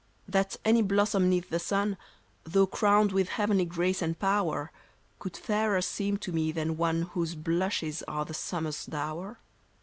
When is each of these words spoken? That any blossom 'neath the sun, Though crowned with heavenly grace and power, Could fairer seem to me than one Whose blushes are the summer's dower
That 0.27 0.57
any 0.65 0.81
blossom 0.81 1.29
'neath 1.29 1.51
the 1.51 1.59
sun, 1.59 1.95
Though 2.43 2.65
crowned 2.65 3.11
with 3.11 3.29
heavenly 3.29 3.65
grace 3.65 4.01
and 4.01 4.17
power, 4.17 4.71
Could 5.19 5.37
fairer 5.37 5.79
seem 5.83 6.17
to 6.25 6.31
me 6.31 6.51
than 6.51 6.75
one 6.75 7.03
Whose 7.13 7.35
blushes 7.35 8.01
are 8.07 8.25
the 8.25 8.33
summer's 8.33 8.87
dower 8.87 9.37